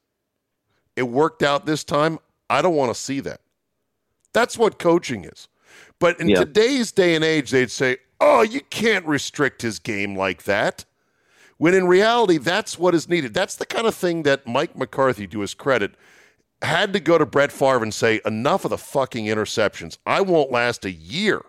[0.97, 2.19] it worked out this time.
[2.49, 3.41] I don't want to see that."
[4.33, 5.49] That's what coaching is.
[5.99, 6.41] But in Yeah.
[6.41, 10.85] today's day and age, they'd say, "Oh, you can't restrict his game like that."
[11.57, 13.33] When in reality, that's what is needed.
[13.33, 15.95] That's the kind of thing that Mike McCarthy, to his credit,
[16.63, 19.99] had to go to Brett Favre and say, enough of the fucking interceptions.
[20.05, 21.43] I won't last a year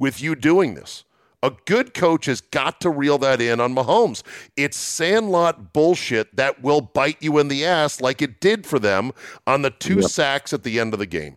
[0.00, 1.04] with you doing this.
[1.42, 4.22] A good coach has got to reel that in on Mahomes.
[4.56, 9.12] It's sandlot bullshit that will bite you in the ass like it did for them
[9.46, 10.04] on the two Yep.
[10.10, 11.36] sacks at the end of the game.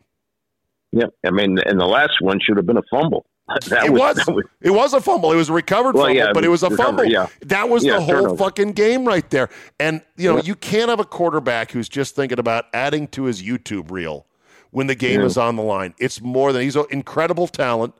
[0.92, 3.26] Yeah, I mean, and the last one should have been a fumble.
[3.70, 5.32] That it was, that was it was a fumble.
[5.32, 7.06] It was a recovered Well, fumble, yeah, but it was a recovered, fumble.
[7.06, 7.28] yeah.
[7.42, 8.38] That was Yeah, the whole turnover.
[8.38, 9.50] fucking game right there.
[9.80, 10.44] And you know, Yeah.
[10.46, 14.26] you can't have a quarterback who's just thinking about adding to his YouTube reel
[14.72, 15.94] when the game is on the line.
[16.00, 17.94] It's more than he's an incredible talent.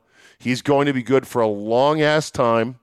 [0.44, 2.78] He's going to be good for a long ass time,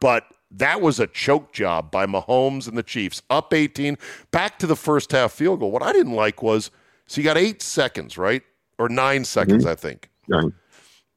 [0.00, 3.22] but that was a choke job by Mahomes and the Chiefs.
[3.30, 3.96] Up 18,
[4.32, 5.70] back to the first half field goal.
[5.70, 6.70] What I didn't like was
[7.06, 8.42] so you got eight seconds, right?
[8.78, 9.70] Or nine seconds, mhm.
[9.70, 10.10] I think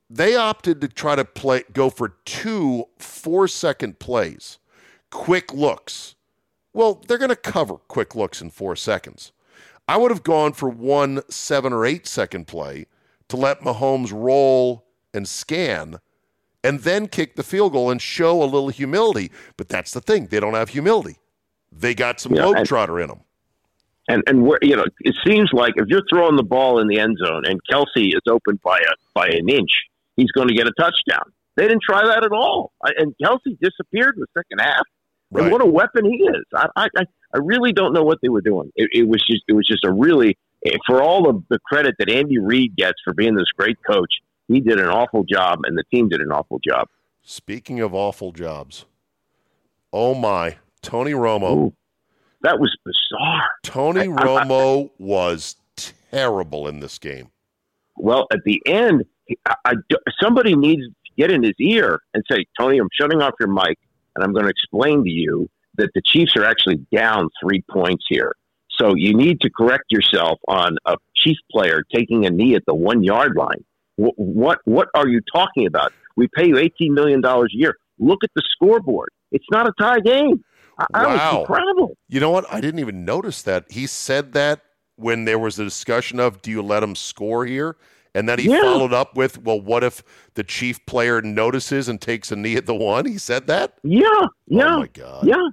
[0.09, 4.59] they opted to try to play go for two four second plays
[5.09, 6.15] quick looks
[6.73, 9.31] well they're going to cover quick looks in four seconds
[9.87, 12.85] i would have gone for one seven or eight second play
[13.27, 14.84] to let mahomes roll
[15.15, 15.99] and scan
[16.63, 20.27] and then kick the field goal and show a little humility but that's the thing
[20.27, 21.17] they don't have humility
[21.71, 23.21] they got some Yeah, globetrotter in them
[24.07, 26.99] and and where you know it seems like if you're throwing the ball in the
[26.99, 29.71] end zone and Kelce is open by a by an inch,
[30.15, 31.31] he's going to get a touchdown.
[31.55, 34.83] They didn't try that at all, I, and Kelce disappeared in the second half.
[35.31, 35.43] Right.
[35.43, 36.43] And what a weapon he is!
[36.53, 38.71] I, I I- I really don't know what they were doing.
[38.77, 41.95] It, it was just it was just a really eh, for all of the credit
[41.99, 44.13] that Andy Reid gets for being this great coach.
[44.47, 46.87] He did an awful job, and the team did an awful job.
[47.23, 48.85] speaking of awful jobs
[49.91, 51.73] oh my tony romo Ooh,
[52.41, 53.49] that was bizarre.
[53.63, 55.55] Tony I- I- Romo was
[56.11, 57.29] terrible in this game.
[57.97, 59.03] Well, at the end,
[59.47, 59.73] I, I,
[60.21, 63.79] somebody needs to get in his ear and say, Tony, I'm shutting off your mic
[64.15, 68.03] and I'm going to explain to you that the Chiefs are actually down three points
[68.09, 68.35] here.
[68.79, 72.75] So you need to correct yourself on a Chief player taking a knee at the
[72.75, 73.63] one yard line.
[73.97, 75.93] What, what, are you talking about?
[76.15, 77.75] We pay you $18 million a year.
[77.99, 79.09] Look at the scoreboard.
[79.31, 80.43] It's not a tie game.
[80.77, 81.07] I, Wow.
[81.31, 81.97] was incredible.
[82.09, 82.45] You know what?
[82.51, 83.71] I didn't even notice that.
[83.71, 84.61] He said that
[84.97, 87.77] when there was a discussion of do you let him score here?
[88.13, 88.61] And then he Yeah.
[88.61, 90.01] followed up with, well, what if
[90.35, 93.05] the chief player notices and takes a knee at the one?
[93.05, 93.73] He said that?
[93.83, 94.07] Yeah,
[94.47, 95.27] yeah, Oh my God.
[95.27, 95.47] yeah,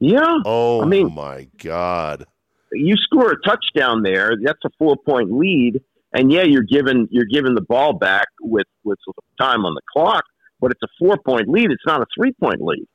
[0.00, 0.38] yeah.
[0.44, 2.26] Oh I mean- my God.
[2.72, 7.26] you score a touchdown there, that's a four point lead, and yeah, you're given you're
[7.26, 8.98] given the ball back with with
[9.38, 10.24] time on the clock,
[10.60, 11.70] but it's a four point lead.
[11.70, 12.86] It's not a three point lead.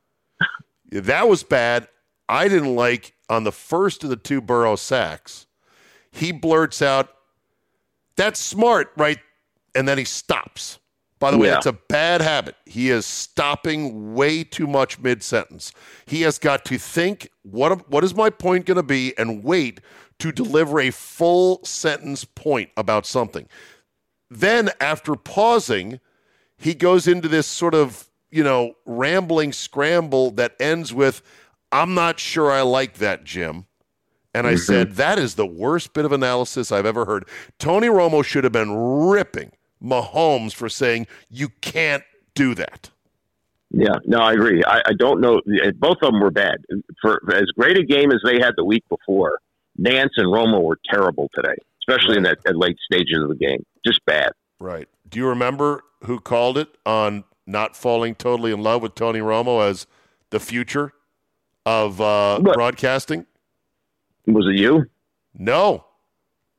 [0.91, 1.87] That was bad.
[2.29, 5.47] I didn't like on the first of the two Burrow sacks,
[6.11, 7.09] he blurts out,
[8.15, 9.19] That's smart, right?
[9.75, 10.79] And then he stops.
[11.19, 11.55] By the way, Yeah.
[11.55, 12.55] that's a bad habit.
[12.65, 15.71] He is stopping way too much mid sentence.
[16.05, 19.81] He has got to think, what, what is my point going to be, and wait
[20.19, 23.47] to deliver a full sentence point about something.
[24.29, 25.99] Then, after pausing,
[26.57, 31.21] he goes into this sort of, you know, rambling scramble that ends with,
[31.71, 33.65] I'm not sure I like that, Jim.
[34.33, 34.59] And I mm-hmm.
[34.59, 37.27] said, that is the worst bit of analysis I've ever heard.
[37.57, 39.51] Tony Romo should have been ripping
[39.83, 42.03] Mahomes for saying, you can't
[42.35, 42.89] do that.
[43.69, 44.63] Yeah, no, I agree.
[44.63, 45.41] I, I don't know.
[45.75, 46.57] Both of them were bad.
[47.01, 49.39] For as great a game as they had the week before,
[49.77, 53.63] Nance and Romo were terrible today, especially in that at late stages of the game.
[53.85, 54.31] Just bad.
[54.59, 54.87] Right.
[55.07, 59.67] Do you remember who called it on not falling totally in love with Tony Romo
[59.67, 59.87] as
[60.31, 60.93] the future
[61.65, 63.25] of uh, broadcasting?
[64.25, 64.85] Was it you?
[65.33, 65.85] No.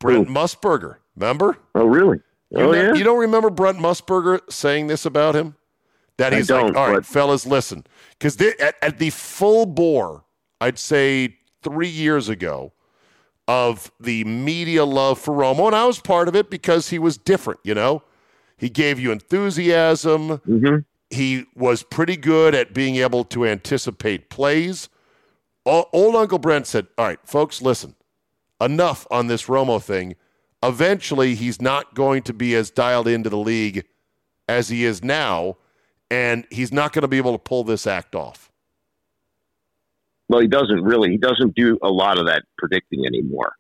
[0.01, 0.35] Brent Who?
[0.35, 0.97] Musburger.
[1.17, 1.59] Remember?
[1.75, 2.19] Oh, really?
[2.51, 2.95] You, oh, yeah.
[2.95, 5.57] you don't remember Brent Musburger saying this about him?
[6.17, 7.85] That he's like, all right, but- fellas, listen.
[8.19, 10.25] Because at, at the full bore,
[10.61, 12.73] I'd say three years ago,
[13.49, 17.17] of the media love for Romo, and I was part of it because he was
[17.19, 18.03] different, you know?
[18.57, 20.39] He gave you enthusiasm.
[20.45, 20.77] hmm
[21.11, 24.89] He was pretty good at being able to anticipate plays.
[25.65, 27.95] O- Old Uncle Brent said, All right, folks, listen,
[28.61, 30.15] enough on this Romo thing.
[30.63, 33.85] Eventually, he's not going to be as dialed into the league
[34.49, 35.57] as he is now.
[36.11, 38.48] and he's not going to be able to pull this act off.
[40.29, 41.11] Well, he doesn't really.
[41.11, 43.53] He doesn't do a lot of that predicting anymore.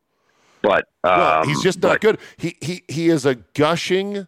[0.62, 2.18] But um, well, he's just not but- good.
[2.36, 4.26] He he he is a gushing,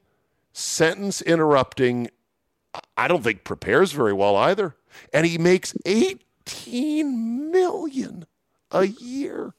[0.53, 2.09] sentence interrupting.
[2.97, 4.77] I don't think prepares very well either,
[5.13, 8.27] and he makes eighteen million
[8.71, 9.55] a year.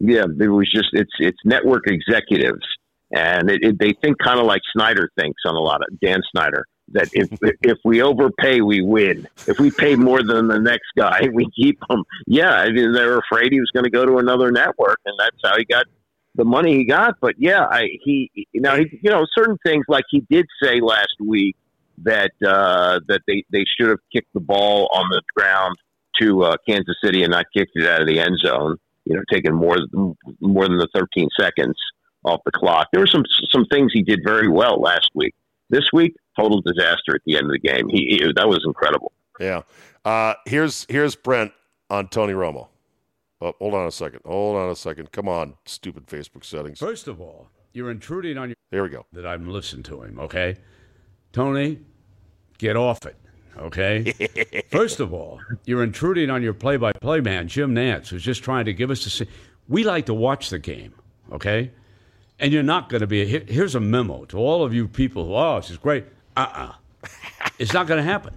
[0.00, 2.64] Yeah, it was just it's it's network executives,
[3.10, 6.20] and it, it, they think kind of like Snyder thinks on a lot of Dan
[6.30, 7.28] Snyder that if
[7.62, 9.28] if we overpay, we win.
[9.46, 12.04] If we pay more than the next guy, we keep him.
[12.26, 15.36] Yeah, I mean, they're afraid he was going to go to another network, and that's
[15.42, 15.86] how he got
[16.34, 17.16] the money he got.
[17.20, 21.16] But yeah, I, he now he, you know certain things like he did say last
[21.20, 21.56] week
[22.04, 25.76] that uh, that they they should have kicked the ball on the ground
[26.20, 28.76] to uh, Kansas City and not kicked it out of the end zone.
[29.04, 29.78] You know, taking more
[30.40, 31.76] more than the 13 seconds
[32.24, 32.88] off the clock.
[32.92, 35.34] There were some some things he did very well last week.
[35.70, 37.88] This week, total disaster at the end of the game.
[37.88, 39.12] He, he that was incredible.
[39.40, 39.62] Yeah.
[40.04, 41.52] Uh, here's here's Brent
[41.90, 42.68] on Tony Romo.
[43.40, 44.20] Oh, hold on a second.
[44.24, 45.12] Hold on a second.
[45.12, 46.78] Come on, stupid Facebook settings.
[46.80, 49.06] First of all, you're intruding on your Here we go.
[49.12, 50.56] that I'm listening to him, okay?
[51.32, 51.78] Tony,
[52.58, 53.14] get off it,
[53.58, 54.64] okay?
[54.72, 58.72] First of all, you're intruding on your play-by-play man, Jim Nantz, who's just trying to
[58.72, 59.10] give us a.
[59.10, 59.28] se-
[59.68, 60.94] We like to watch the game,
[61.30, 61.70] okay?
[62.38, 63.24] And you're not going to be.
[63.26, 66.04] here- Here's a memo to all of you people who, oh, this is great.
[66.36, 66.72] Uh-uh.
[67.58, 68.36] it's not going to happen.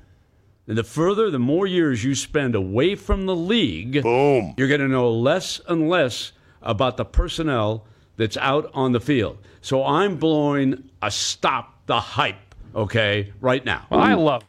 [0.68, 4.54] And the further, the more years you spend away from the league, Boom.
[4.58, 7.86] you're going to know less and less about the personnel
[8.18, 9.38] that's out on the field.
[9.62, 13.86] So I'm blowing a stop the hype, okay, right now.
[13.92, 14.44] I love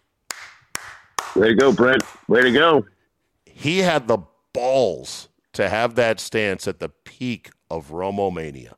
[1.35, 2.03] Way to go, Brent.
[2.29, 2.87] Way to go.
[3.47, 4.19] He had the
[4.53, 8.77] balls to have that stance at the peak of Romo mania.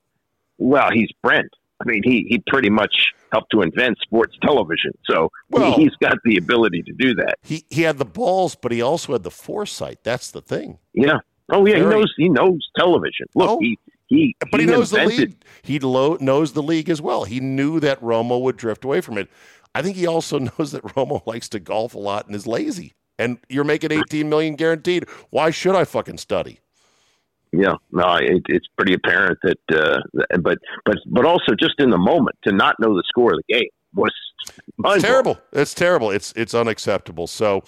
[0.59, 1.51] Well, he's Brent.
[1.81, 2.95] I mean, he he pretty much
[3.33, 7.35] helped to invent sports television, so Well- he, he's got the ability to do that.
[7.43, 9.99] He he had the balls, but he also had the foresight.
[10.05, 10.79] That's the thing.
[10.93, 11.19] Yeah.
[11.51, 13.27] Oh yeah, Very- he knows he knows television.
[13.35, 13.59] Look, Oh.
[13.61, 15.43] he he But he, knows the league.
[15.63, 17.25] He lo- knows the league as well.
[17.25, 19.29] He knew that Romo would drift away from it.
[19.75, 22.93] I think he also knows that Romo likes to golf a lot and is lazy.
[23.19, 25.09] And you're making 18 million guaranteed.
[25.31, 26.61] Why should I fucking study?
[27.57, 30.01] Yeah, no, it, it's pretty apparent that, uh,
[30.41, 33.55] but but but also just in the moment to not know the score of the
[33.55, 34.13] game was
[35.01, 35.39] terrible.
[35.53, 36.11] It's terrible.
[36.11, 37.27] It's it's unacceptable.
[37.27, 37.63] So,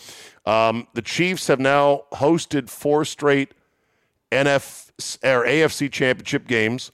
[0.45, 3.55] um, the Chiefs have now hosted four straight
[4.33, 4.91] NF
[5.23, 6.91] or AFC Championship games.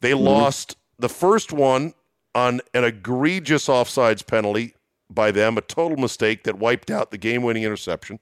[0.00, 1.94] They lost the first one
[2.34, 4.74] on an egregious offsides penalty
[5.10, 8.18] by them, a total mistake that wiped out the game-winning interception.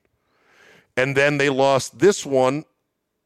[0.97, 2.65] And then they lost this one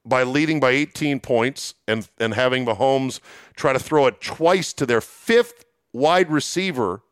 [0.05, 3.21] by leading by 18 points and and having Mahomes
[3.55, 7.03] try to throw it twice to their fifth wide receiver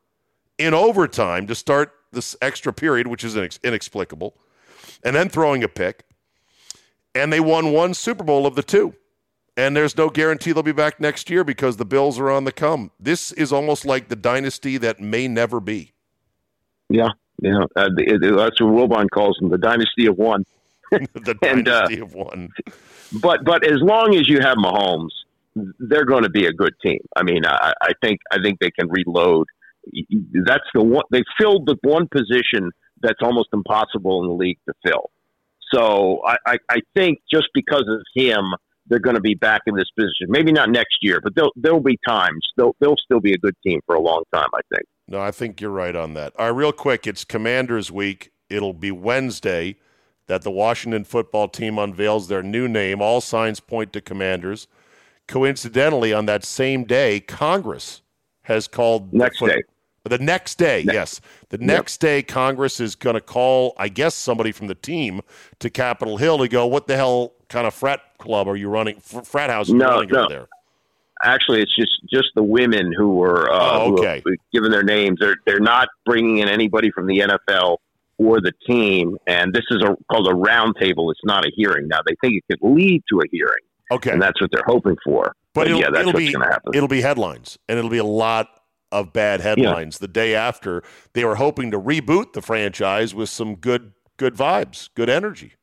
[0.59, 4.35] in overtime to start this extra period, which is inex- inexplicable,
[5.05, 6.05] and then throwing a pick.
[7.15, 8.95] And they won one Super Bowl of the two.
[9.57, 12.53] And there's no guarantee they'll be back next year because the Bills are on the
[12.53, 12.93] come.
[12.99, 15.93] This is almost like the dynasty that may never be.
[16.89, 17.09] Yeah,
[17.43, 20.45] yeah, uh, the, it- that's what Wilbon calls them, the dynasty of one.
[21.15, 22.51] the And, uh, of one.
[23.21, 25.11] But but as long as you have Mahomes,
[25.79, 27.01] they're going to be a good team.
[27.17, 29.47] I mean, I, I think I think they can reload.
[30.47, 32.71] That's the one they filled the one position
[33.03, 35.11] that's almost impossible in the league to fill.
[35.73, 38.55] So I, I, I think just because of him,
[38.87, 40.27] they're going to be back in this position.
[40.29, 43.55] Maybe not next year, but there'll there'll be times they'll they'll still be a good
[43.65, 44.49] team for a long time.
[44.55, 44.87] I think.
[45.09, 46.33] No, I think you're right on that.
[46.39, 48.31] All right, real quick, it's Commanders Week.
[48.49, 49.77] It'll be Wednesday
[50.31, 53.03] that the Washington football team unveils their new name.
[53.03, 54.69] All signs point to Commanders.
[55.27, 58.03] Coincidentally, on that same day, Congress
[58.43, 59.63] has called the Next foot- day.
[60.05, 61.21] The next day, yes.
[61.51, 65.21] The next day, Congress is going to call, I guess, somebody from the team
[65.59, 68.99] to Capitol Hill to go, what the hell kind of frat club are you running,
[69.01, 70.29] fr- frat house No, no.
[70.29, 70.49] there?
[71.25, 74.23] Actually, it's just just the women who were uh, Oh, who okay.
[74.25, 75.19] have given their names.
[75.21, 77.77] They're they're not bringing in anybody from the NFL
[78.21, 81.11] or the team, and this is a, called a roundtable.
[81.11, 81.89] It's not a hearing.
[81.89, 84.11] Now they think it could lead to a hearing, Okay.
[84.11, 85.33] and that's what they're hoping for.
[85.55, 86.73] But, it'll, yeah, that's it'll what's be to happen.
[86.75, 88.49] it'll be headlines, and it'll be a lot
[88.93, 89.99] of bad headlines.
[89.99, 90.83] The day after,
[91.15, 95.55] they were hoping to reboot the franchise with some good good vibes, good energy.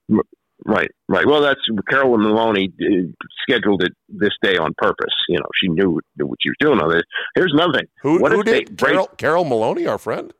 [0.65, 1.25] Right, right.
[1.25, 5.13] Well, that's Carolyn Maloney uh, scheduled it this day on purpose.
[5.29, 7.03] You know, she knew, knew what she was doing on this.
[7.35, 7.85] Here's nothing.
[8.01, 10.33] Who, what who if they did Carol, Carol Maloney, our friend?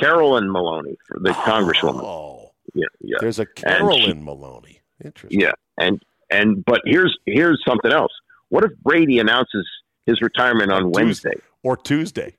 [0.00, 1.34] Carolyn Maloney, the oh.
[1.34, 2.02] congresswoman?
[2.02, 3.16] Oh, Yeah, yeah.
[3.20, 4.80] there's a she- Carolyn Maloney.
[5.04, 5.40] Interesting.
[5.40, 8.12] Yeah, and and but here's here's something else.
[8.50, 9.66] What if Brady announces
[10.06, 11.00] his retirement on Tuesday.
[11.02, 12.36] Wednesday Or Tuesday.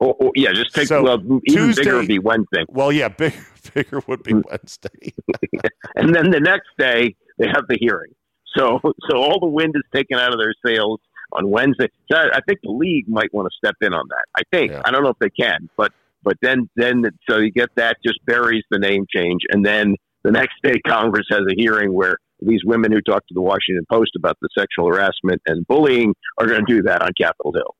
[0.00, 3.08] Or, or, yeah, just take So, well, even Tuesday- bigger would be Wednesday, Well, yeah,
[3.16, 3.34] big,
[3.74, 4.42] bigger would be mm.
[4.50, 5.12] Wednesday.
[5.96, 8.12] and then the next day they have the hearing.
[8.56, 11.00] So so all the wind is taken out of their sails
[11.32, 11.88] on Wednesday.
[12.10, 14.24] So I I think the league might want to step in on that.
[14.36, 14.82] I think Yeah.
[14.84, 15.92] I don't know if they can, but
[16.22, 20.30] but then then so you get that just buries the name change, and then the
[20.30, 24.12] next day Congress has a hearing where these women who talked to the Washington Post
[24.16, 27.76] about the sexual harassment and bullying are going to do that on Capitol Hill.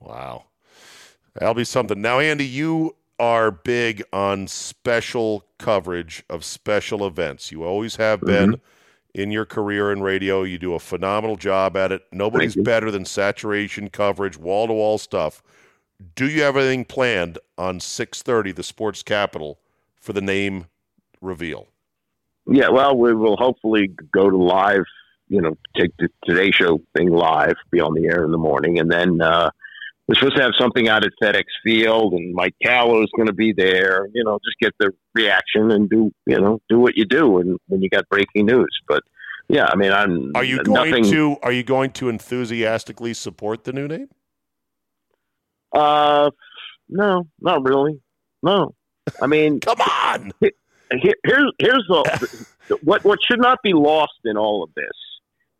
[0.00, 0.46] Wow.
[1.34, 2.02] That'll be something.
[2.02, 7.52] Now, Andy, you are big on special coverage of special events.
[7.52, 8.52] You always have mm-hmm.
[8.52, 8.60] been
[9.14, 10.42] in your career in radio.
[10.42, 12.02] You do a phenomenal job at it.
[12.12, 15.42] Nobody's better than saturation coverage, wall to wall stuff.
[16.14, 19.58] Do you have anything planned on 6:30 the Sports Capital
[20.00, 20.66] for the name
[21.20, 21.68] reveal?
[22.46, 24.84] Yeah, well, we will hopefully go to live.
[25.28, 28.80] You know, take the Today Show thing live, be on the air in the morning,
[28.80, 29.50] and then uh,
[30.08, 33.32] we're supposed to have something out at FedEx Field, and Mike Callow is going to
[33.32, 34.08] be there.
[34.12, 37.58] You know, just get the reaction and do you know do what you do, and
[37.68, 38.80] when you got breaking news.
[38.88, 39.04] But
[39.48, 43.64] yeah, I mean, I'm Are you going nothing, to are you going to enthusiastically support
[43.64, 44.08] the new name?
[45.72, 46.30] Uh,
[46.88, 48.00] no, not really.
[48.42, 48.74] No,
[49.20, 50.32] I mean, Come on.
[50.40, 54.86] here, here's here's the, what what should not be lost in all of this,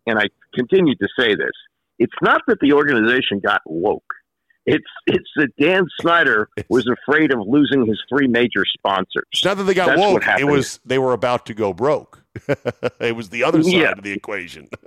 [0.07, 1.53] and I continue to say this.
[1.99, 4.15] It's not that the organization got woke.
[4.67, 9.25] It's it's that Dan Snyder was afraid of losing his three major sponsors.
[9.33, 10.23] It's not that they got That's woke.
[10.39, 12.20] It was they were about to go broke.
[13.01, 13.93] it was the other side Yeah.
[13.93, 14.69] of the equation.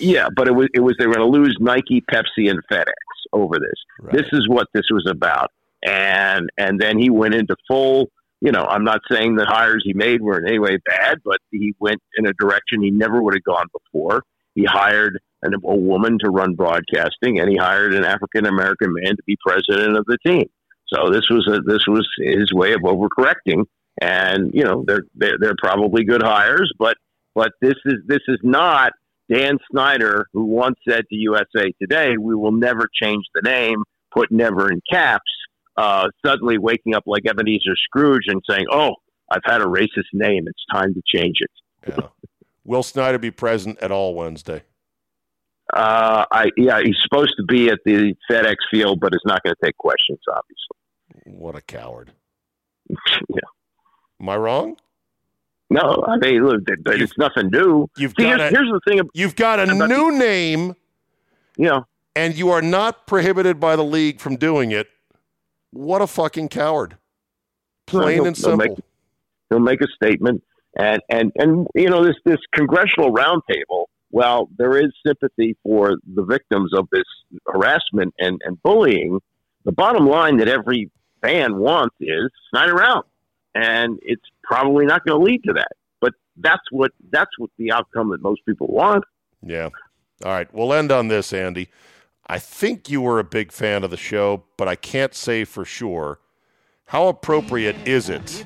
[0.00, 2.92] Yeah, but it was it was they were going to lose Nike, Pepsi, and FedEx
[3.32, 3.72] over this.
[4.00, 4.12] Right.
[4.16, 5.50] This is what this was about,
[5.84, 8.10] and and then he went into full.
[8.40, 11.38] You know, I'm not saying the hires he made were in any way bad, but
[11.50, 14.22] he went in a direction he never would have gone before.
[14.54, 19.16] He hired an, a woman to run broadcasting, and he hired an African American man
[19.16, 20.48] to be president of the team.
[20.92, 23.64] So this was a, this was his way of overcorrecting,
[24.00, 26.96] and you know they're they're, they're probably good hires, but
[27.34, 28.92] but this is this is not
[29.30, 33.82] Dan Snyder, who once said to USA Today, "We will never change the name,"
[34.12, 35.30] put "never" in caps,
[35.76, 38.94] uh, suddenly waking up like Ebenezer Scrooge and saying, "Oh,
[39.30, 40.44] I've had a racist name.
[40.46, 41.50] It's time to change it."
[41.88, 42.08] Yeah.
[42.64, 44.62] Will Snyder be present at all Wednesday?
[45.72, 49.54] Uh, I yeah, he's supposed to be at the FedEx Field, but is not going
[49.54, 50.18] to take questions.
[50.28, 52.12] Obviously, What a coward.
[52.90, 53.47] yeah.
[54.20, 54.76] Am I wrong?
[55.70, 57.86] No, I mean, look, it's nothing new.
[57.96, 58.98] You've See, got here's, a, here's the thing.
[59.00, 60.74] ab- you've got a about new name
[61.56, 64.88] You know, and you are not prohibited by the league from doing it.
[65.70, 66.96] What a fucking coward.
[67.86, 68.84] Plain and he'll make- simple.
[69.50, 70.42] he'll make a statement
[70.78, 76.22] and and and you know this this congressional roundtable well there is sympathy for the
[76.22, 77.04] victims of this
[77.46, 79.18] harassment and and bullying
[79.64, 80.90] the bottom line that every
[81.22, 83.06] fan wants is snyder out
[83.58, 87.72] and it's probably not going to lead to that but that's what that's what the
[87.72, 89.04] outcome that most people want
[89.42, 89.70] Yeah.
[90.24, 90.52] All right.
[90.52, 91.68] We'll end on this, Andy.
[92.26, 95.64] I think you were a big fan of the show, but I can't say for
[95.64, 96.18] sure.
[96.86, 98.44] How appropriate is it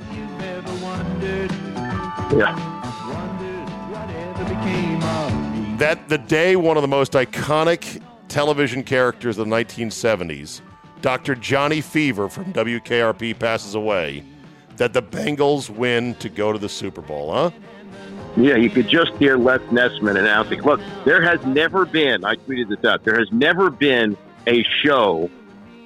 [2.33, 2.57] yeah
[5.79, 10.61] that the day one of the most iconic television characters of the 1970s,
[11.01, 11.35] Dr.
[11.35, 14.25] Johnny Fever from WKRP, passes away,
[14.77, 17.51] that the Bengals win to go to the Super Bowl, huh?
[18.37, 20.63] Yeah, you could just hear Les Nessman announcing.
[20.63, 24.17] Look, there has never been, I tweeted this out, there has never been
[24.47, 25.31] a show,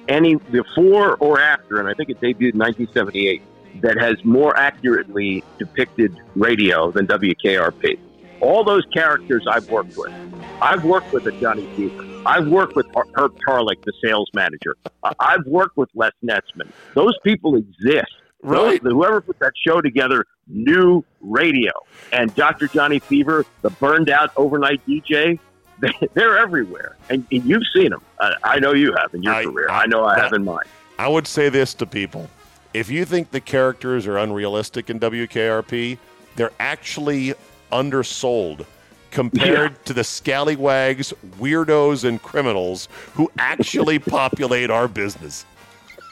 [0.07, 3.41] any before or after, and I think it debuted in 1978,
[3.81, 7.99] that has more accurately depicted radio than WKRP.
[8.39, 10.13] All those characters I've worked with.
[10.61, 12.05] I've worked with a Johnny Fever.
[12.25, 14.75] I've worked with Herb Tarlek, the sales manager.
[15.19, 16.69] I've worked with Les Nessman.
[16.93, 18.13] Those people exist.
[18.47, 18.81] Right.
[18.83, 21.71] Those- whoever put that show together knew radio.
[22.13, 22.67] And Dr.
[22.67, 25.39] Johnny Fever, the burned out overnight DJ,
[25.79, 26.95] they, they're everywhere.
[27.09, 28.01] And, and you've seen them.
[28.19, 29.69] I, I know you have in your I- career.
[29.69, 30.65] I- I know I that- have in mine.
[30.99, 32.27] I would say this to people.
[32.73, 35.97] If you think the characters are unrealistic in WKRP,
[36.35, 37.33] they're actually
[37.71, 38.65] undersold
[39.11, 45.45] compared to the scallywags, weirdos, and criminals who actually populate our business.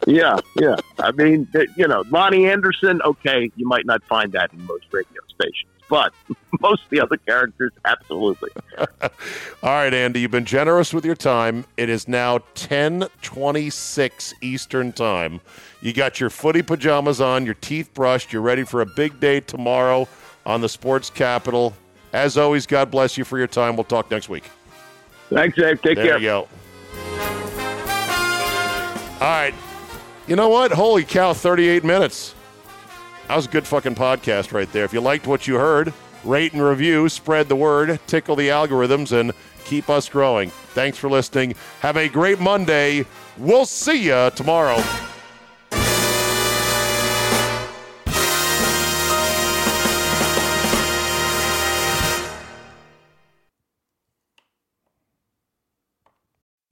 [0.06, 0.76] Yeah, yeah.
[0.99, 5.22] I mean, you know, Loni Anderson, okay, you might not find that in most radio
[5.34, 5.72] stations.
[5.89, 6.14] But
[6.62, 8.49] most of the other characters, absolutely.
[8.78, 8.88] All
[9.64, 11.66] right, Andy, you've been generous with your time.
[11.78, 15.41] It is now 1026 Eastern Time.
[15.82, 19.39] You got your footy pajamas on, your teeth brushed, you're ready for a big day
[19.39, 20.08] tomorrow
[20.45, 21.76] on the Sports Capital.
[22.14, 23.76] As always, God bless you for your time.
[23.76, 24.45] We'll talk next week.
[25.30, 25.82] Thanks, Dave.
[25.82, 26.18] Take There care.
[26.18, 26.47] you go.
[29.16, 29.53] All right.
[30.28, 30.72] You know what?
[30.72, 32.34] Holy cow, 38 minutes.
[33.28, 34.84] That was a good fucking podcast right there.
[34.84, 39.12] If you liked what you heard, rate and review, spread the word, tickle the algorithms,
[39.12, 39.34] and
[39.66, 40.50] keep us growing.
[40.50, 41.54] Thanks for listening.
[41.82, 43.06] Have a great Monday.
[43.38, 44.82] We'll see you tomorrow.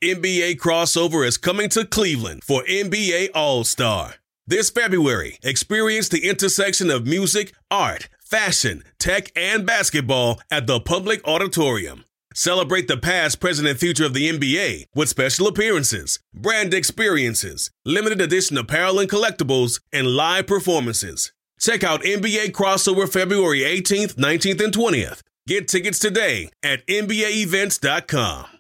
[0.03, 4.15] NBA crossover is coming to Cleveland for NBA All Star.
[4.45, 11.25] This February, experience the intersection of music, art, fashion, tech, and basketball at the Public
[11.25, 12.03] Auditorium.
[12.35, 18.19] Celebrate the past, present, and future of the NBA with special appearances, brand experiences, limited
[18.19, 21.31] edition apparel and collectibles, and live performances.
[21.61, 25.21] Check out NBA Crossover February 18th, 19th, and 20th.
[25.47, 28.52] Get tickets today at NBAEvents.com.